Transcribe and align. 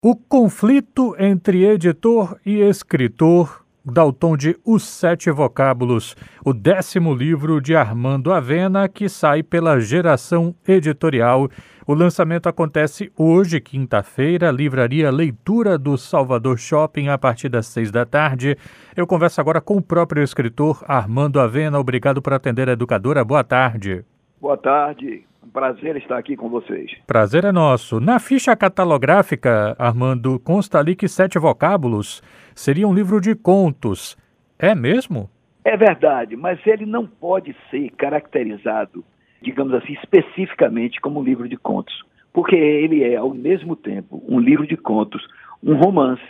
O 0.00 0.14
conflito 0.14 1.16
entre 1.18 1.64
editor 1.64 2.38
e 2.46 2.60
escritor 2.60 3.64
dá 3.84 4.04
o 4.04 4.12
tom 4.12 4.36
de 4.36 4.56
Os 4.64 4.84
Sete 4.84 5.28
Vocábulos, 5.28 6.14
o 6.44 6.54
décimo 6.54 7.12
livro 7.12 7.60
de 7.60 7.74
Armando 7.74 8.32
Avena, 8.32 8.88
que 8.88 9.08
sai 9.08 9.42
pela 9.42 9.80
Geração 9.80 10.54
Editorial. 10.68 11.48
O 11.84 11.94
lançamento 11.94 12.48
acontece 12.48 13.10
hoje, 13.16 13.60
quinta-feira, 13.60 14.52
livraria 14.52 15.10
Leitura 15.10 15.76
do 15.76 15.98
Salvador 15.98 16.60
Shopping, 16.60 17.08
a 17.08 17.18
partir 17.18 17.48
das 17.48 17.66
seis 17.66 17.90
da 17.90 18.06
tarde. 18.06 18.56
Eu 18.96 19.04
converso 19.04 19.40
agora 19.40 19.60
com 19.60 19.78
o 19.78 19.82
próprio 19.82 20.22
escritor 20.22 20.84
Armando 20.86 21.40
Avena. 21.40 21.76
Obrigado 21.76 22.22
por 22.22 22.32
atender 22.32 22.68
a 22.68 22.74
educadora. 22.74 23.24
Boa 23.24 23.42
tarde. 23.42 24.04
Boa 24.40 24.56
tarde. 24.56 25.27
Um 25.42 25.48
prazer 25.50 25.96
estar 25.96 26.18
aqui 26.18 26.36
com 26.36 26.48
vocês. 26.48 26.90
Prazer 27.06 27.44
é 27.44 27.52
nosso. 27.52 28.00
Na 28.00 28.18
ficha 28.18 28.54
catalográfica, 28.56 29.76
Armando, 29.78 30.38
consta 30.40 30.78
ali 30.78 30.96
que 30.96 31.08
Sete 31.08 31.38
Vocábulos 31.38 32.22
seria 32.54 32.86
um 32.86 32.94
livro 32.94 33.20
de 33.20 33.34
contos. 33.34 34.16
É 34.58 34.74
mesmo? 34.74 35.30
É 35.64 35.76
verdade, 35.76 36.34
mas 36.36 36.58
ele 36.66 36.86
não 36.86 37.06
pode 37.06 37.54
ser 37.70 37.90
caracterizado, 37.90 39.04
digamos 39.40 39.74
assim, 39.74 39.92
especificamente 39.92 41.00
como 41.00 41.20
um 41.20 41.22
livro 41.22 41.48
de 41.48 41.56
contos. 41.56 41.94
Porque 42.32 42.56
ele 42.56 43.04
é, 43.04 43.16
ao 43.16 43.32
mesmo 43.32 43.76
tempo, 43.76 44.22
um 44.28 44.40
livro 44.40 44.66
de 44.66 44.76
contos, 44.76 45.26
um 45.62 45.74
romance, 45.76 46.22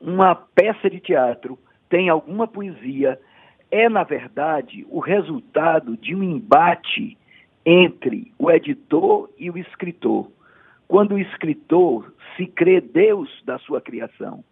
uma 0.00 0.34
peça 0.34 0.88
de 0.88 1.00
teatro, 1.00 1.58
tem 1.88 2.08
alguma 2.08 2.46
poesia. 2.46 3.18
É, 3.70 3.88
na 3.88 4.04
verdade, 4.04 4.86
o 4.90 5.00
resultado 5.00 5.96
de 5.96 6.14
um 6.14 6.22
embate 6.22 7.16
entre 7.70 8.32
o 8.38 8.50
editor 8.50 9.28
e 9.38 9.50
o 9.50 9.58
escritor. 9.58 10.26
Quando 10.88 11.16
o 11.16 11.18
escritor 11.18 12.10
se 12.34 12.46
crê 12.46 12.80
Deus 12.80 13.28
da 13.44 13.58
sua 13.58 13.78
criação 13.78 14.42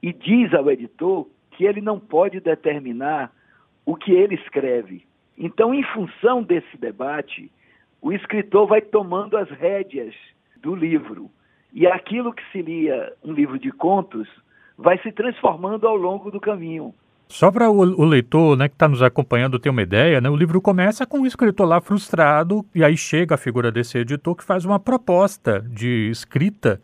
e 0.00 0.12
diz 0.12 0.54
ao 0.54 0.70
editor 0.70 1.26
que 1.50 1.64
ele 1.64 1.80
não 1.80 1.98
pode 1.98 2.38
determinar 2.38 3.32
o 3.84 3.96
que 3.96 4.12
ele 4.12 4.36
escreve. 4.36 5.04
Então, 5.36 5.74
em 5.74 5.82
função 5.82 6.44
desse 6.44 6.76
debate, 6.76 7.50
o 8.00 8.12
escritor 8.12 8.68
vai 8.68 8.80
tomando 8.80 9.36
as 9.36 9.50
rédeas 9.50 10.14
do 10.58 10.76
livro. 10.76 11.28
E 11.72 11.88
aquilo 11.88 12.32
que 12.32 12.52
seria 12.52 13.12
um 13.24 13.32
livro 13.32 13.58
de 13.58 13.72
contos 13.72 14.28
vai 14.78 14.96
se 14.98 15.10
transformando 15.10 15.88
ao 15.88 15.96
longo 15.96 16.30
do 16.30 16.38
caminho. 16.38 16.94
Só 17.28 17.50
para 17.50 17.70
o, 17.70 17.78
o, 17.78 18.04
leitor 18.04 18.56
né, 18.56 18.68
que 18.68 18.74
está 18.74 18.86
nos 18.86 19.02
acompanhando 19.02 19.58
ter 19.58 19.70
uma 19.70 19.82
ideia, 19.82 20.20
né, 20.20 20.28
o 20.28 20.36
livro 20.36 20.60
começa 20.60 21.06
com 21.06 21.20
um 21.20 21.26
escritor 21.26 21.66
lá 21.66 21.80
frustrado, 21.80 22.64
e 22.74 22.84
aí 22.84 22.96
chega 22.96 23.34
a 23.34 23.38
figura 23.38 23.72
desse 23.72 23.98
editor 23.98 24.36
que 24.36 24.44
faz 24.44 24.64
uma 24.64 24.78
proposta 24.78 25.60
de 25.68 26.10
escrita 26.10 26.80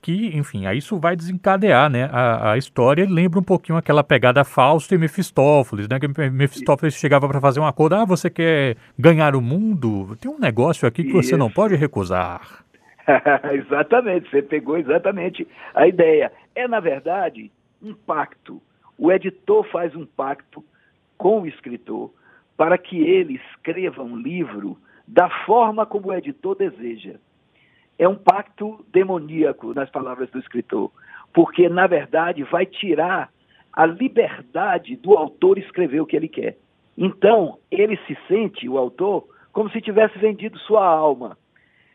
que, 0.00 0.36
enfim, 0.36 0.66
aí 0.66 0.78
isso 0.78 0.98
vai 0.98 1.16
desencadear 1.16 1.90
né, 1.90 2.08
a, 2.12 2.52
a 2.52 2.58
história. 2.58 3.02
Ele 3.02 3.12
lembra 3.12 3.40
um 3.40 3.42
pouquinho 3.42 3.76
aquela 3.76 4.04
pegada 4.04 4.44
Fausto 4.44 4.94
e 4.94 4.98
Mefistófeles, 4.98 5.88
né? 5.88 5.98
Que 5.98 6.08
Mefistófeles 6.30 6.94
chegava 6.94 7.28
para 7.28 7.40
fazer 7.40 7.60
um 7.60 7.66
acordo. 7.66 7.96
Ah, 7.96 8.04
você 8.04 8.30
quer 8.30 8.76
ganhar 8.98 9.34
o 9.34 9.40
mundo? 9.40 10.16
Tem 10.20 10.30
um 10.30 10.38
negócio 10.38 10.86
aqui 10.86 11.04
que 11.04 11.12
você 11.12 11.36
não 11.36 11.50
pode 11.50 11.74
recusar. 11.74 12.64
exatamente, 13.52 14.30
você 14.30 14.42
pegou 14.42 14.78
exatamente 14.78 15.46
a 15.74 15.86
ideia. 15.86 16.30
É, 16.54 16.68
na 16.68 16.78
verdade, 16.78 17.50
um 17.82 17.94
pacto 17.94 18.62
o 18.98 19.12
editor 19.12 19.64
faz 19.70 19.94
um 19.94 20.04
pacto 20.04 20.62
com 21.16 21.42
o 21.42 21.46
escritor 21.46 22.12
para 22.56 22.76
que 22.76 23.00
ele 23.00 23.40
escreva 23.50 24.02
um 24.02 24.16
livro 24.16 24.76
da 25.06 25.30
forma 25.46 25.86
como 25.86 26.08
o 26.08 26.14
editor 26.14 26.56
deseja. 26.56 27.14
É 27.98 28.08
um 28.08 28.16
pacto 28.16 28.84
demoníaco, 28.92 29.72
nas 29.72 29.88
palavras 29.90 30.28
do 30.30 30.38
escritor, 30.38 30.90
porque, 31.32 31.68
na 31.68 31.86
verdade, 31.86 32.42
vai 32.42 32.66
tirar 32.66 33.30
a 33.72 33.86
liberdade 33.86 34.96
do 34.96 35.16
autor 35.16 35.58
escrever 35.58 36.00
o 36.00 36.06
que 36.06 36.16
ele 36.16 36.28
quer. 36.28 36.56
Então, 36.96 37.58
ele 37.70 37.96
se 38.06 38.18
sente, 38.26 38.68
o 38.68 38.76
autor, 38.76 39.28
como 39.52 39.70
se 39.70 39.80
tivesse 39.80 40.18
vendido 40.18 40.58
sua 40.58 40.84
alma. 40.84 41.38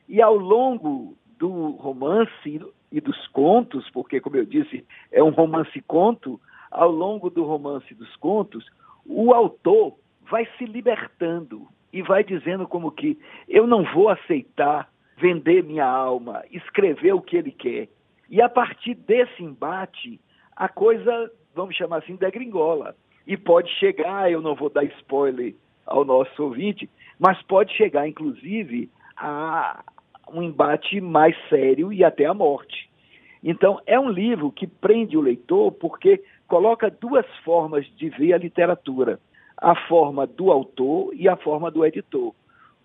E 0.07 0.21
ao 0.21 0.35
longo 0.35 1.17
do 1.37 1.71
romance 1.71 2.61
e 2.91 3.01
dos 3.01 3.27
contos, 3.27 3.89
porque, 3.91 4.21
como 4.21 4.37
eu 4.37 4.45
disse, 4.45 4.85
é 5.11 5.21
um 5.21 5.29
romance-conto, 5.29 6.39
ao 6.73 6.91
longo 6.91 7.29
do 7.29 7.43
romance 7.43 7.93
dos 7.93 8.13
contos, 8.15 8.65
o 9.05 9.33
autor 9.33 9.95
vai 10.29 10.47
se 10.57 10.65
libertando 10.65 11.67
e 11.91 12.01
vai 12.01 12.23
dizendo 12.23 12.67
como 12.67 12.91
que 12.91 13.17
eu 13.47 13.67
não 13.67 13.83
vou 13.93 14.09
aceitar 14.09 14.89
vender 15.17 15.63
minha 15.63 15.85
alma, 15.85 16.43
escrever 16.51 17.13
o 17.13 17.21
que 17.21 17.37
ele 17.37 17.51
quer. 17.51 17.87
E 18.29 18.41
a 18.41 18.49
partir 18.49 18.95
desse 18.95 19.43
embate, 19.43 20.19
a 20.55 20.67
coisa, 20.67 21.31
vamos 21.53 21.75
chamar 21.75 21.97
assim, 21.97 22.15
degringola. 22.15 22.95
E 23.27 23.37
pode 23.37 23.69
chegar, 23.75 24.31
eu 24.31 24.41
não 24.41 24.55
vou 24.55 24.69
dar 24.69 24.83
spoiler 24.83 25.53
ao 25.85 26.03
nosso 26.03 26.43
ouvinte, 26.43 26.89
mas 27.19 27.41
pode 27.43 27.71
chegar, 27.73 28.07
inclusive, 28.07 28.89
a 29.15 29.83
um 30.33 30.41
embate 30.41 30.99
mais 30.99 31.35
sério 31.47 31.93
e 31.93 32.03
até 32.03 32.25
a 32.25 32.33
morte. 32.33 32.89
Então, 33.43 33.79
é 33.85 33.99
um 33.99 34.09
livro 34.09 34.51
que 34.51 34.65
prende 34.65 35.17
o 35.17 35.21
leitor 35.21 35.71
porque 35.73 36.23
coloca 36.53 36.87
duas 36.87 37.25
formas 37.43 37.83
de 37.97 38.09
ver 38.09 38.33
a 38.33 38.37
literatura: 38.37 39.19
a 39.57 39.73
forma 39.87 40.27
do 40.27 40.51
autor 40.51 41.11
e 41.15 41.27
a 41.27 41.35
forma 41.35 41.71
do 41.71 41.83
editor. 41.83 42.31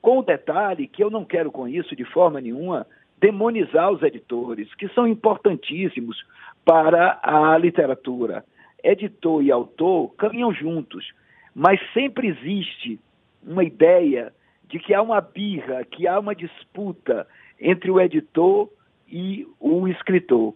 Com 0.01 0.21
o 0.21 0.23
detalhe 0.23 0.89
que 0.89 1.05
eu 1.05 1.11
não 1.11 1.23
quero 1.23 1.53
com 1.53 1.69
isso, 1.69 1.95
de 1.95 2.05
forma 2.07 2.41
nenhuma, 2.41 2.87
demonizar 3.21 3.93
os 3.93 4.03
editores, 4.03 4.75
que 4.77 4.89
são 4.95 5.07
importantíssimos 5.07 6.25
para 6.65 7.21
a 7.23 7.59
literatura. 7.59 8.43
Editor 8.83 9.43
e 9.43 9.53
autor 9.53 10.15
caminham 10.15 10.51
juntos, 10.55 11.13
mas 11.55 11.79
sempre 11.93 12.29
existe 12.29 12.99
uma 13.47 13.65
ideia 13.65 14.33
de 14.67 14.79
que 14.79 14.95
há 14.95 15.03
uma 15.03 15.21
birra, 15.21 15.85
que 15.85 16.09
há 16.09 16.19
uma 16.19 16.35
disputa 16.35 17.27
entre 17.61 17.91
o 17.91 18.01
editor 18.01 18.71
e 19.07 19.47
o 19.61 19.87
escritor. 19.89 20.55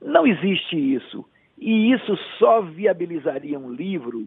Não 0.00 0.24
existe 0.24 0.76
isso. 0.76 1.26
E 1.64 1.92
isso 1.92 2.16
só 2.40 2.60
viabilizaria 2.60 3.56
um 3.56 3.72
livro 3.72 4.26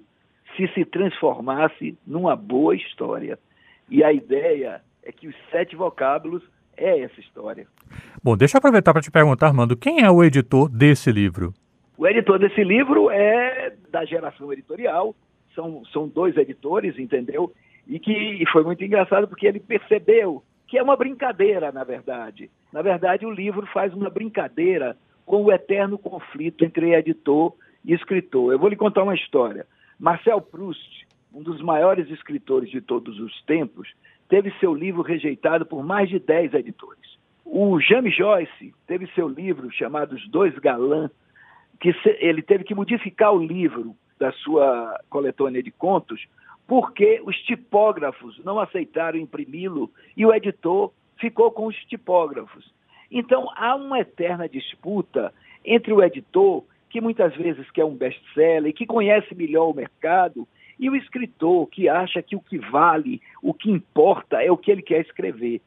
se 0.56 0.70
se 0.70 0.86
transformasse 0.86 1.98
numa 2.08 2.34
boa 2.34 2.74
história. 2.74 3.38
E 3.90 4.02
a 4.06 4.14
ideia 4.14 4.82
é 5.04 5.12
que 5.12 5.28
os 5.28 5.36
sete 5.52 5.76
vocábulos 5.76 6.42
é 6.78 7.02
essa 7.02 7.20
história. 7.20 7.68
Bom, 8.24 8.38
deixa 8.38 8.56
eu 8.56 8.60
aproveitar 8.60 8.94
para 8.94 9.02
te 9.02 9.12
perguntar, 9.12 9.48
Armando, 9.48 9.76
quem 9.76 10.02
é 10.02 10.10
o 10.10 10.24
editor 10.24 10.70
desse 10.70 11.12
livro? 11.12 11.54
O 11.98 12.08
editor 12.08 12.40
desse 12.40 12.64
livro 12.64 13.10
é 13.10 13.74
da 13.92 14.06
geração 14.06 14.54
editorial, 14.54 15.14
são, 15.54 15.84
são 15.92 16.08
dois 16.08 16.38
editores, 16.38 16.98
entendeu? 16.98 17.52
E 17.86 18.00
que 18.00 18.46
foi 18.54 18.64
muito 18.64 18.82
engraçado 18.82 19.28
porque 19.28 19.46
ele 19.46 19.60
percebeu 19.60 20.42
que 20.68 20.78
é 20.78 20.84
uma 20.84 20.96
brincadeira, 20.96 21.70
na 21.70 21.84
verdade. 21.84 22.50
Na 22.72 22.82
verdade, 22.82 23.26
o 23.26 23.32
livro 23.32 23.68
faz 23.68 23.94
uma 23.94 24.10
brincadeira 24.10 24.96
com 25.26 25.44
o 25.44 25.52
eterno 25.52 25.98
conflito 25.98 26.64
entre 26.64 26.94
editor 26.94 27.54
e 27.84 27.94
escritor. 27.94 28.54
Eu 28.54 28.60
vou 28.60 28.70
lhe 28.70 28.76
contar 28.76 29.04
uma 29.04 29.16
história. 29.16 29.66
Marcel 30.00 30.42
Proust, 30.42 31.08
um 31.34 31.42
dos 31.42 31.62
maiores 31.62 32.10
escritores 32.10 32.70
de 32.70 32.82
todos 32.82 33.20
os 33.20 33.42
tempos, 33.44 33.92
teve 34.30 34.52
seu 34.60 34.74
livro 34.74 35.02
rejeitado 35.02 35.66
por 35.66 35.84
mais 35.84 36.10
de 36.10 36.20
10 36.20 36.54
editores. 36.54 37.16
O 37.44 37.80
James 37.80 38.16
Joyce 38.16 38.74
teve 38.88 39.08
seu 39.14 39.28
livro 39.28 39.72
chamado 39.72 40.16
Os 40.16 40.28
Dois 40.30 40.58
Galãs, 40.60 41.12
que 41.80 41.94
ele 42.20 42.42
teve 42.42 42.64
que 42.64 42.74
modificar 42.74 43.34
o 43.34 43.44
livro 43.44 43.96
da 44.18 44.32
sua 44.32 45.00
coletânea 45.10 45.62
de 45.62 45.72
contos 45.72 46.26
porque 46.68 47.22
os 47.24 47.36
tipógrafos 47.44 48.40
não 48.44 48.60
aceitaram 48.60 49.20
imprimi-lo 49.20 49.92
e 50.18 50.26
o 50.26 50.34
editor 50.34 50.92
ficou 51.20 51.52
com 51.52 51.68
os 51.68 51.76
tipógrafos. 51.86 52.74
Então, 53.12 53.50
há 53.56 53.76
uma 53.76 54.00
eterna 54.00 54.48
disputa 54.48 55.34
entre 55.64 55.94
o 55.94 56.04
editor, 56.04 56.64
que 56.90 57.02
muitas 57.02 57.36
vezes 57.36 57.70
quer 57.72 57.86
um 57.86 57.96
best-seller, 57.96 58.74
que 58.74 58.86
conhece 58.86 59.34
melhor 59.36 59.70
o 59.70 59.74
mercado, 59.74 60.48
e 60.80 60.90
o 60.90 60.96
escritor, 60.96 61.68
que 61.68 61.88
acha 61.88 62.22
que 62.22 62.36
o 62.36 62.42
que 62.42 62.58
vale, 62.58 63.22
o 63.42 63.54
que 63.54 63.72
importa 63.72 64.42
é 64.44 64.52
o 64.52 64.58
que 64.58 64.72
ele 64.72 64.82
quer 64.82 65.02
escrever. 65.02 65.62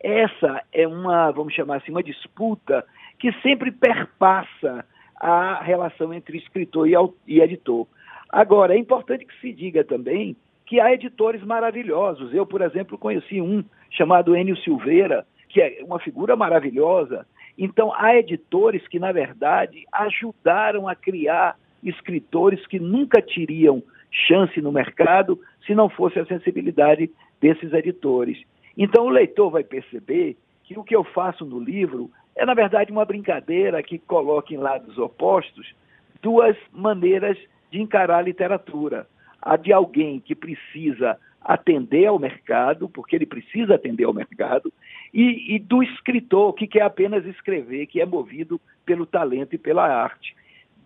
Essa 0.00 0.62
é 0.72 0.86
uma, 0.86 1.30
vamos 1.30 1.54
chamar 1.54 1.76
assim, 1.76 1.92
uma 1.92 2.02
disputa 2.02 2.84
que 3.18 3.32
sempre 3.40 3.70
perpassa 3.70 4.84
a 5.16 5.62
relação 5.62 6.12
entre 6.12 6.38
escritor 6.38 6.88
e 7.26 7.40
editor. 7.40 7.86
Agora, 8.28 8.74
é 8.74 8.78
importante 8.78 9.24
que 9.24 9.40
se 9.40 9.52
diga 9.52 9.84
também 9.84 10.36
que 10.66 10.80
há 10.80 10.92
editores 10.92 11.44
maravilhosos. 11.44 12.34
Eu, 12.34 12.46
por 12.46 12.62
exemplo, 12.62 12.98
conheci 12.98 13.40
um 13.40 13.62
chamado 13.90 14.34
Enio 14.34 14.56
Silveira, 14.56 15.26
que 15.52 15.60
é 15.60 15.82
uma 15.84 15.98
figura 15.98 16.34
maravilhosa. 16.34 17.26
Então, 17.58 17.92
há 17.94 18.16
editores 18.16 18.86
que, 18.88 18.98
na 18.98 19.12
verdade, 19.12 19.84
ajudaram 19.92 20.88
a 20.88 20.94
criar 20.94 21.56
escritores 21.82 22.66
que 22.66 22.80
nunca 22.80 23.20
teriam 23.20 23.82
chance 24.10 24.60
no 24.60 24.72
mercado 24.72 25.38
se 25.66 25.74
não 25.74 25.88
fosse 25.88 26.18
a 26.18 26.26
sensibilidade 26.26 27.10
desses 27.40 27.72
editores. 27.72 28.42
Então, 28.76 29.04
o 29.04 29.10
leitor 29.10 29.50
vai 29.50 29.62
perceber 29.62 30.36
que 30.64 30.78
o 30.78 30.84
que 30.84 30.96
eu 30.96 31.04
faço 31.04 31.44
no 31.44 31.60
livro 31.60 32.10
é, 32.34 32.46
na 32.46 32.54
verdade, 32.54 32.90
uma 32.90 33.04
brincadeira 33.04 33.82
que 33.82 33.98
coloca 33.98 34.54
em 34.54 34.56
lados 34.56 34.96
opostos 34.96 35.74
duas 36.22 36.56
maneiras 36.72 37.36
de 37.70 37.80
encarar 37.80 38.18
a 38.18 38.22
literatura. 38.22 39.06
A 39.40 39.56
de 39.56 39.72
alguém 39.72 40.20
que 40.20 40.34
precisa 40.34 41.18
atender 41.40 42.06
ao 42.06 42.18
mercado, 42.18 42.88
porque 42.88 43.16
ele 43.16 43.26
precisa 43.26 43.74
atender 43.74 44.04
ao 44.04 44.14
mercado, 44.14 44.72
e, 45.12 45.54
e, 45.54 45.58
do 45.58 45.82
escritor 45.82 46.54
que 46.54 46.66
quer 46.66 46.82
apenas 46.82 47.24
escrever, 47.26 47.86
que 47.86 48.00
é 48.00 48.06
movido 48.06 48.60
pelo 48.84 49.04
talento 49.04 49.54
e 49.54 49.58
pela 49.58 49.86
arte. 49.86 50.34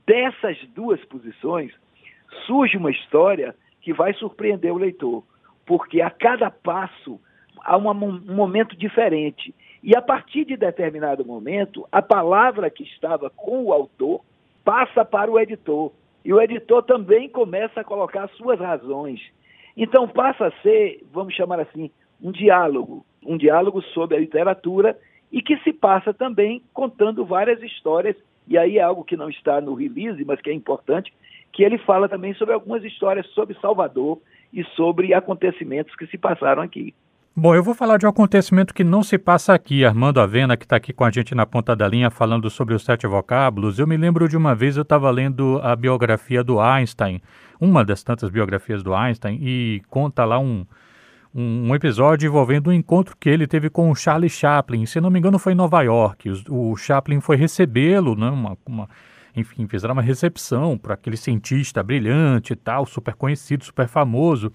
Dessas 0.06 0.58
duas 0.74 1.04
posições 1.04 1.72
surge 2.46 2.76
uma 2.76 2.90
história 2.90 3.54
que 3.80 3.92
vai 3.92 4.12
surpreender 4.14 4.72
o 4.72 4.78
leitor, 4.78 5.22
porque 5.64 6.00
a 6.00 6.10
cada 6.10 6.50
passo 6.50 7.20
há 7.64 7.76
um 7.76 7.94
momento 8.34 8.76
diferente. 8.76 9.54
E 9.82 9.96
a 9.96 10.02
partir 10.02 10.44
de 10.44 10.56
determinado 10.56 11.24
momento, 11.24 11.86
a 11.92 12.02
palavra 12.02 12.70
que 12.70 12.82
estava 12.82 13.30
com 13.30 13.64
o 13.64 13.72
autor 13.72 14.24
passa 14.64 15.04
para 15.04 15.30
o 15.30 15.38
editor. 15.38 15.92
E 16.24 16.32
o 16.32 16.40
editor 16.40 16.82
também 16.82 17.28
começa 17.28 17.80
a 17.80 17.84
colocar 17.84 18.28
suas 18.30 18.58
razões. 18.58 19.20
Então 19.76 20.08
passa 20.08 20.48
a 20.48 20.62
ser, 20.62 21.04
vamos 21.12 21.34
chamar 21.34 21.60
assim, 21.60 21.90
um 22.20 22.32
diálogo, 22.32 23.04
um 23.26 23.36
diálogo 23.36 23.82
sobre 23.94 24.16
a 24.16 24.20
literatura 24.20 24.96
e 25.30 25.42
que 25.42 25.56
se 25.58 25.72
passa 25.72 26.14
também 26.14 26.62
contando 26.72 27.24
várias 27.24 27.62
histórias, 27.62 28.16
e 28.46 28.56
aí 28.56 28.78
é 28.78 28.82
algo 28.82 29.04
que 29.04 29.16
não 29.16 29.28
está 29.28 29.60
no 29.60 29.74
release, 29.74 30.24
mas 30.24 30.40
que 30.40 30.50
é 30.50 30.52
importante, 30.52 31.12
que 31.52 31.62
ele 31.62 31.78
fala 31.78 32.08
também 32.08 32.34
sobre 32.34 32.54
algumas 32.54 32.84
histórias 32.84 33.26
sobre 33.28 33.58
Salvador 33.60 34.20
e 34.52 34.62
sobre 34.76 35.12
acontecimentos 35.12 35.94
que 35.96 36.06
se 36.06 36.16
passaram 36.16 36.62
aqui. 36.62 36.94
Bom, 37.38 37.54
eu 37.54 37.62
vou 37.62 37.74
falar 37.74 37.98
de 37.98 38.06
um 38.06 38.08
acontecimento 38.08 38.72
que 38.72 38.82
não 38.82 39.02
se 39.02 39.18
passa 39.18 39.52
aqui. 39.52 39.84
Armando 39.84 40.20
Avena, 40.20 40.56
que 40.56 40.64
está 40.64 40.76
aqui 40.76 40.90
com 40.90 41.04
a 41.04 41.10
gente 41.10 41.34
na 41.34 41.44
ponta 41.44 41.76
da 41.76 41.86
linha, 41.86 42.10
falando 42.10 42.48
sobre 42.48 42.74
os 42.74 42.82
sete 42.82 43.06
vocábulos. 43.06 43.78
Eu 43.78 43.86
me 43.86 43.94
lembro 43.94 44.26
de 44.26 44.38
uma 44.38 44.54
vez 44.54 44.74
eu 44.74 44.82
estava 44.82 45.10
lendo 45.10 45.60
a 45.62 45.76
biografia 45.76 46.42
do 46.42 46.58
Einstein, 46.58 47.20
uma 47.60 47.84
das 47.84 48.02
tantas 48.02 48.30
biografias 48.30 48.82
do 48.82 48.94
Einstein, 48.94 49.38
e 49.42 49.82
conta 49.90 50.24
lá 50.24 50.38
um, 50.38 50.64
um, 51.36 51.74
episódio 51.74 52.26
envolvendo 52.26 52.70
um 52.70 52.72
encontro 52.72 53.16
que 53.18 53.28
ele 53.28 53.46
teve 53.46 53.68
com 53.68 53.90
o 53.90 53.94
Charlie 53.94 54.30
Chaplin. 54.30 54.86
Se 54.86 55.00
não 55.00 55.10
me 55.10 55.18
engano, 55.18 55.38
foi 55.38 55.52
em 55.52 55.56
Nova 55.56 55.82
York. 55.82 56.30
O, 56.48 56.72
o 56.72 56.76
Chaplin 56.76 57.20
foi 57.20 57.36
recebê-lo, 57.36 58.16
né? 58.16 58.30
Uma, 58.30 58.56
uma, 58.66 58.88
enfim, 59.36 59.66
fizeram 59.68 59.92
uma 59.92 60.02
recepção 60.02 60.78
para 60.78 60.94
aquele 60.94 61.16
cientista 61.16 61.82
brilhante 61.82 62.54
e 62.54 62.56
tal, 62.56 62.86
super 62.86 63.14
conhecido, 63.14 63.64
super 63.64 63.86
famoso. 63.86 64.50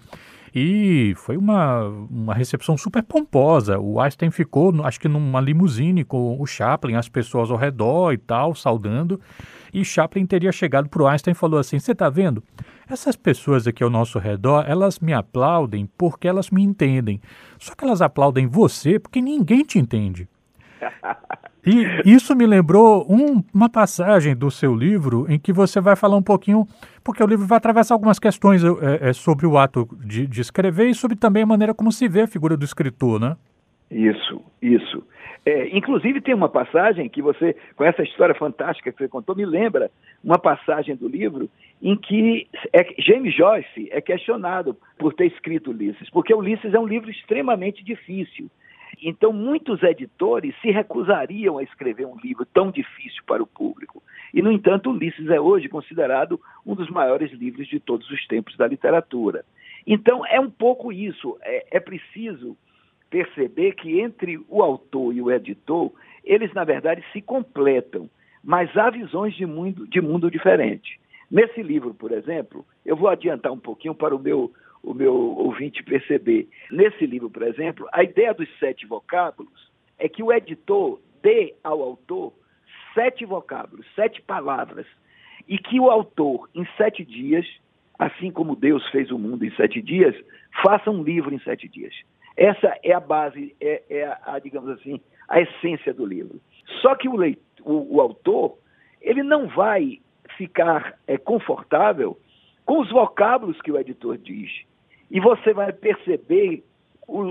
E 0.54 1.14
foi 1.16 1.36
uma, 1.36 1.84
uma 2.10 2.34
recepção 2.34 2.76
super 2.76 3.02
pomposa. 3.02 3.78
O 3.78 4.00
Einstein 4.00 4.30
ficou, 4.30 4.84
acho 4.84 5.00
que 5.00 5.08
numa 5.08 5.40
limusine 5.40 6.04
com 6.04 6.36
o 6.38 6.46
Chaplin, 6.46 6.96
as 6.96 7.08
pessoas 7.08 7.50
ao 7.50 7.56
redor 7.56 8.12
e 8.12 8.18
tal, 8.18 8.54
saudando. 8.54 9.20
E 9.72 9.84
Chaplin 9.84 10.26
teria 10.26 10.52
chegado 10.52 10.88
para 10.88 11.02
o 11.02 11.06
Einstein 11.06 11.32
e 11.32 11.34
falou 11.34 11.58
assim: 11.58 11.78
Você 11.78 11.92
está 11.92 12.10
vendo? 12.10 12.42
Essas 12.88 13.16
pessoas 13.16 13.66
aqui 13.66 13.82
ao 13.82 13.90
nosso 13.90 14.18
redor, 14.18 14.64
elas 14.66 14.98
me 14.98 15.12
aplaudem 15.12 15.88
porque 15.96 16.26
elas 16.28 16.50
me 16.50 16.62
entendem. 16.62 17.20
Só 17.58 17.74
que 17.74 17.84
elas 17.84 18.02
aplaudem 18.02 18.46
você 18.46 18.98
porque 18.98 19.20
ninguém 19.20 19.62
te 19.64 19.78
entende. 19.78 20.28
E 21.64 22.02
isso 22.04 22.34
me 22.34 22.44
lembrou 22.44 23.06
um, 23.08 23.42
uma 23.54 23.68
passagem 23.68 24.34
do 24.34 24.50
seu 24.50 24.74
livro 24.74 25.26
em 25.28 25.38
que 25.38 25.52
você 25.52 25.80
vai 25.80 25.94
falar 25.94 26.16
um 26.16 26.22
pouquinho, 26.22 26.66
porque 27.04 27.22
o 27.22 27.26
livro 27.26 27.46
vai 27.46 27.56
atravessar 27.56 27.94
algumas 27.94 28.18
questões 28.18 28.62
é, 28.64 29.10
é, 29.10 29.12
sobre 29.12 29.46
o 29.46 29.56
ato 29.56 29.88
de, 30.04 30.26
de, 30.26 30.40
escrever 30.40 30.88
e 30.88 30.94
sobre 30.94 31.16
também 31.16 31.44
a 31.44 31.46
maneira 31.46 31.72
como 31.72 31.92
se 31.92 32.08
vê 32.08 32.22
a 32.22 32.26
figura 32.26 32.56
do 32.56 32.64
escritor, 32.64 33.20
né? 33.20 33.36
Isso, 33.92 34.42
isso. 34.62 35.06
É, 35.44 35.76
inclusive 35.76 36.20
tem 36.22 36.34
uma 36.34 36.48
passagem 36.48 37.08
que 37.10 37.20
você, 37.20 37.54
com 37.76 37.84
essa 37.84 38.02
história 38.02 38.34
fantástica 38.34 38.90
que 38.90 38.98
você 38.98 39.08
contou, 39.08 39.36
me 39.36 39.44
lembra 39.44 39.90
uma 40.24 40.38
passagem 40.38 40.96
do 40.96 41.06
livro 41.06 41.50
em 41.82 41.94
que 41.96 42.48
é, 42.72 42.86
James 42.98 43.34
Joyce 43.34 43.88
é 43.90 44.00
questionado 44.00 44.74
por 44.96 45.12
ter 45.12 45.26
escrito 45.26 45.70
Ulisses, 45.70 46.08
porque 46.08 46.32
Ulisses 46.32 46.72
é 46.72 46.78
um 46.78 46.86
livro 46.86 47.10
extremamente 47.10 47.84
difícil. 47.84 48.48
Então, 49.02 49.32
muitos 49.32 49.82
editores 49.82 50.54
se 50.62 50.70
recusariam 50.70 51.58
a 51.58 51.62
escrever 51.62 52.06
um 52.06 52.16
livro 52.22 52.46
tão 52.46 52.70
difícil 52.70 53.22
para 53.26 53.42
o 53.42 53.46
público. 53.46 54.02
E, 54.32 54.40
no 54.40 54.50
entanto, 54.50 54.90
Ulisses 54.90 55.28
é 55.28 55.40
hoje 55.40 55.68
considerado 55.68 56.40
um 56.64 56.74
dos 56.74 56.88
maiores 56.88 57.30
livros 57.32 57.66
de 57.66 57.80
todos 57.80 58.08
os 58.10 58.26
tempos 58.26 58.56
da 58.56 58.66
literatura. 58.66 59.44
Então, 59.86 60.24
é 60.24 60.38
um 60.38 60.50
pouco 60.50 60.92
isso. 60.92 61.36
É, 61.42 61.78
é 61.78 61.80
preciso 61.80 62.56
perceber 63.12 63.74
que 63.74 64.00
entre 64.00 64.40
o 64.48 64.62
autor 64.62 65.14
e 65.14 65.20
o 65.20 65.30
editor, 65.30 65.92
eles, 66.24 66.50
na 66.54 66.64
verdade, 66.64 67.04
se 67.12 67.20
completam, 67.20 68.08
mas 68.42 68.74
há 68.74 68.88
visões 68.88 69.34
de 69.34 69.44
mundo, 69.44 69.86
de 69.86 70.00
mundo 70.00 70.30
diferente. 70.30 70.98
Nesse 71.30 71.62
livro, 71.62 71.92
por 71.92 72.10
exemplo, 72.10 72.64
eu 72.86 72.96
vou 72.96 73.10
adiantar 73.10 73.52
um 73.52 73.58
pouquinho 73.58 73.94
para 73.94 74.16
o 74.16 74.18
meu 74.18 74.50
o 74.82 74.92
meu 74.92 75.14
ouvinte 75.14 75.80
perceber. 75.84 76.48
Nesse 76.68 77.06
livro, 77.06 77.30
por 77.30 77.44
exemplo, 77.44 77.86
a 77.92 78.02
ideia 78.02 78.34
dos 78.34 78.48
sete 78.58 78.84
vocábulos 78.84 79.70
é 79.96 80.08
que 80.08 80.24
o 80.24 80.32
editor 80.32 80.98
dê 81.22 81.54
ao 81.62 81.80
autor 81.80 82.32
sete 82.92 83.24
vocábulos, 83.24 83.86
sete 83.94 84.20
palavras, 84.20 84.86
e 85.46 85.56
que 85.56 85.78
o 85.78 85.88
autor, 85.88 86.50
em 86.52 86.66
sete 86.76 87.04
dias, 87.04 87.46
assim 87.96 88.32
como 88.32 88.56
Deus 88.56 88.84
fez 88.90 89.12
o 89.12 89.18
mundo 89.18 89.44
em 89.44 89.54
sete 89.54 89.80
dias, 89.80 90.16
faça 90.64 90.90
um 90.90 91.04
livro 91.04 91.32
em 91.32 91.38
sete 91.38 91.68
dias. 91.68 91.94
Essa 92.36 92.78
é 92.82 92.92
a 92.92 93.00
base, 93.00 93.54
é, 93.60 93.82
é 93.90 94.18
a, 94.24 94.38
digamos 94.38 94.70
assim, 94.70 95.00
a 95.28 95.40
essência 95.40 95.92
do 95.92 96.06
livro. 96.06 96.40
Só 96.80 96.94
que 96.94 97.08
o, 97.08 97.16
o, 97.64 97.96
o 97.96 98.00
autor, 98.00 98.58
ele 99.00 99.22
não 99.22 99.48
vai 99.48 100.00
ficar 100.36 100.98
é, 101.06 101.18
confortável 101.18 102.18
com 102.64 102.80
os 102.80 102.90
vocábulos 102.90 103.60
que 103.60 103.70
o 103.70 103.78
editor 103.78 104.16
diz. 104.16 104.50
E 105.10 105.20
você 105.20 105.52
vai 105.52 105.72
perceber 105.72 106.64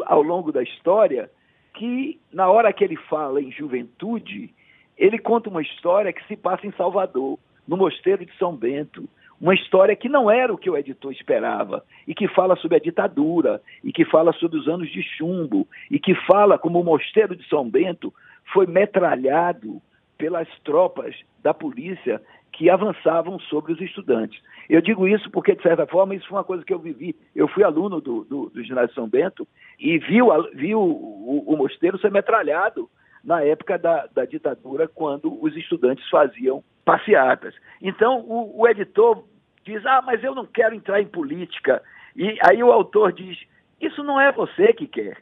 ao 0.06 0.22
longo 0.22 0.52
da 0.52 0.62
história 0.62 1.32
que, 1.74 2.20
na 2.32 2.50
hora 2.50 2.72
que 2.74 2.84
ele 2.84 2.96
fala 2.96 3.42
em 3.42 3.52
juventude, 3.52 4.54
ele 4.98 5.18
conta 5.18 5.50
uma 5.50 5.62
história 5.62 6.14
que 6.14 6.26
se 6.28 6.36
passa 6.36 6.68
em 6.68 6.72
Salvador, 6.74 7.40
no 7.68 7.78
Mosteiro 7.78 8.26
de 8.26 8.38
São 8.38 8.56
Bento. 8.56 9.08
Uma 9.42 9.56
história 9.56 9.96
que 9.96 10.08
não 10.08 10.30
era 10.30 10.54
o 10.54 10.58
que 10.58 10.70
o 10.70 10.78
editor 10.78 11.12
esperava, 11.12 11.84
e 12.08 12.14
que 12.14 12.28
fala 12.28 12.56
sobre 12.58 12.78
a 12.78 12.80
ditadura, 12.80 13.60
e 13.84 13.92
que 13.92 14.06
fala 14.06 14.32
sobre 14.34 14.60
os 14.60 14.68
anos 14.68 14.88
de 14.92 15.02
chumbo, 15.02 15.68
e 15.90 15.98
que 15.98 16.14
fala 16.14 16.60
como 16.60 16.80
o 16.80 16.84
Mosteiro 16.84 17.36
de 17.36 17.44
São 17.50 17.68
Bento 17.68 18.14
foi 18.54 18.68
metralhado 18.68 19.82
pelas 20.16 20.48
tropas 20.64 21.16
da 21.42 21.56
polícia 21.56 22.22
que 22.52 22.70
avançavam 22.70 23.40
sobre 23.40 23.74
os 23.74 23.82
estudantes. 23.82 24.40
Eu 24.70 24.80
digo 24.80 25.08
isso 25.08 25.32
porque, 25.32 25.56
de 25.56 25.64
certa 25.64 25.88
forma, 25.88 26.14
isso 26.14 26.28
foi 26.28 26.38
uma 26.38 26.44
coisa 26.44 26.64
que 26.64 26.74
eu 26.74 26.78
vivi. 26.78 27.16
Eu 27.36 27.48
fui 27.48 27.64
aluno 27.64 28.00
do, 28.00 28.24
do, 28.26 28.50
do 28.52 28.64
ginásio 28.64 28.94
São 28.94 29.10
Bento 29.10 29.48
e 29.80 29.98
vi, 29.98 30.20
vi 30.54 30.76
o, 30.76 30.82
o, 30.82 31.44
o, 31.48 31.58
mosteiro 31.58 31.98
ser 31.98 32.12
metralhado 32.12 32.88
na 33.24 33.42
época 33.42 33.80
da, 33.80 34.06
da, 34.14 34.26
ditadura, 34.26 34.88
quando 34.88 35.44
os 35.44 35.56
estudantes 35.56 36.08
faziam 36.10 36.64
passeatas. 36.86 37.56
Então, 37.82 38.20
o, 38.20 38.62
o 38.62 38.68
editor 38.68 39.24
diz: 39.66 39.86
Ah, 39.86 40.02
mas 40.02 40.24
eu 40.24 40.36
não 40.36 40.46
quero 40.46 40.76
entrar 40.76 41.02
em 41.02 41.08
política. 41.08 41.82
E 42.16 42.38
aí 42.48 42.64
o 42.64 42.72
autor 42.72 43.12
diz: 43.12 43.38
Isso 43.80 44.04
não 44.04 44.20
é 44.20 44.32
você 44.32 44.74
que 44.74 44.88
quer. 44.88 45.18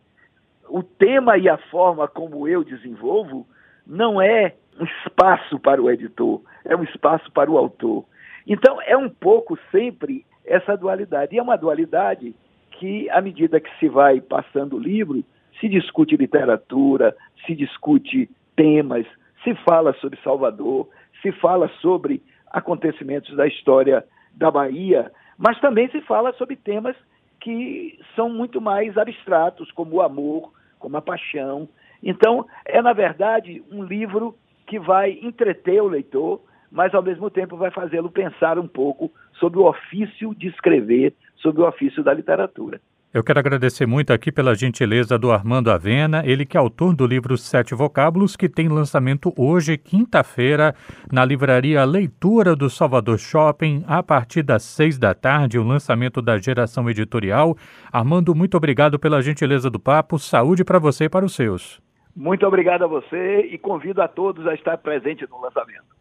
O 0.67 0.84
tema 0.84 1.38
e 1.38 1.50
a 1.50 1.58
forma 1.58 2.08
como 2.08 2.48
eu 2.48 2.63
desenvolvo 2.63 3.48
não 3.86 4.22
é 4.22 4.53
um 4.79 4.86
espaço 4.86 5.60
para 5.60 5.81
o 5.81 5.89
editor, 5.89 6.41
é 6.63 6.75
um 6.75 6.84
espaço 6.84 7.31
para 7.31 7.50
o 7.50 7.58
autor. 7.58 8.05
Então, 8.48 8.81
é 8.81 8.96
um 8.96 9.10
pouco 9.10 9.58
sempre 9.72 10.25
essa 10.46 10.77
dualidade. 10.77 11.36
E 11.36 11.39
é 11.39 11.41
uma 11.41 11.58
dualidade 11.58 12.36
que, 12.72 13.10
à 13.10 13.22
medida 13.22 13.60
que 13.60 13.69
se 13.79 13.89
vai 13.89 14.22
passando 14.22 14.77
o 14.77 14.79
livro, 14.79 15.24
se 15.60 15.67
discute 15.67 16.15
literatura, 16.15 17.15
se 17.46 17.53
discute 17.53 18.29
temas, 18.55 19.05
se 19.43 19.53
fala 19.55 19.93
sobre 19.96 20.19
Salvador, 20.24 20.88
se 21.22 21.31
fala 21.34 21.69
sobre 21.81 22.24
acontecimentos 22.51 23.36
da 23.36 23.48
história 23.48 24.03
da 24.39 24.50
Bahia, 24.50 25.12
mas 25.38 25.60
também 25.60 25.89
se 25.89 26.01
fala 26.01 26.34
sobre 26.34 26.55
temas 26.55 26.96
que 27.39 28.00
são 28.15 28.29
muito 28.29 28.60
mais 28.60 28.98
abstratos, 28.98 29.72
como 29.72 29.98
o 29.98 30.01
amor, 30.01 30.51
como 30.79 30.98
a 30.98 31.01
paixão. 31.01 31.67
Então, 32.01 32.46
é, 32.65 32.81
na 32.81 32.93
verdade, 32.93 33.62
um 33.72 33.84
livro 33.84 34.36
que 34.65 34.79
vai 34.79 35.19
entreter 35.22 35.81
o 35.81 35.88
leitor, 35.88 36.41
mas 36.72 36.93
ao 36.93 37.03
mesmo 37.03 37.29
tempo 37.29 37.58
vai 37.58 37.72
fazê-lo 37.72 38.10
pensar 38.10 38.58
um 38.58 38.67
pouco 38.67 39.12
sobre 39.34 39.60
o 39.60 39.65
ofício 39.65 40.34
de 40.36 40.48
escrever, 40.48 41.13
sobre 41.38 41.62
o 41.62 41.67
ofício 41.67 42.03
da 42.03 42.13
literatura. 42.13 42.79
Eu 43.12 43.24
quero 43.24 43.39
agradecer 43.39 43.88
muito 43.88 44.13
aqui 44.13 44.32
pela 44.32 44.54
gentileza 44.54 45.18
do 45.18 45.32
Armando 45.32 45.72
Avena, 45.72 46.22
ele 46.24 46.46
que 46.46 46.56
é 46.56 46.60
autor 46.60 46.96
do 46.96 47.08
livro 47.08 47.36
Sete 47.39 47.74
Vocábulos, 47.74 48.36
que 48.36 48.48
tem 48.48 48.70
lançamento 48.70 49.34
hoje, 49.36 49.80
quinta-feira, 49.80 50.75
na 51.12 51.25
livraria 51.25 51.84
Leitura 51.86 52.56
do 52.56 52.70
Salvador 52.70 53.18
Shopping, 53.18 53.84
a 53.88 54.04
partir 54.04 54.44
das 54.44 54.62
seis 54.62 55.00
da 55.00 55.16
tarde, 55.16 55.58
o 55.58 55.63
lançamento 55.63 56.22
da 56.22 56.38
geração 56.38 56.88
editorial. 56.88 57.58
Armando, 57.92 58.36
muito 58.36 58.56
obrigado 58.56 59.00
pela 59.00 59.24
gentileza 59.24 59.72
do 59.72 59.80
papo, 59.80 60.20
saúde 60.20 60.63
para 60.63 60.78
você 60.78 61.06
e 61.06 61.10
para 61.10 61.25
os 61.25 61.34
seus. 61.34 61.82
Muito 62.16 62.46
obrigado 62.46 62.84
a 62.84 62.88
você 62.88 63.42
e 63.50 63.58
convido 63.58 64.04
a 64.04 64.08
todos 64.08 64.46
a 64.46 64.54
estar 64.54 64.78
presente 64.78 65.28
no 65.28 65.42
lançamento. 65.42 65.98